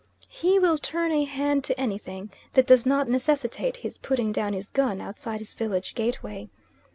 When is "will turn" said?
0.57-1.11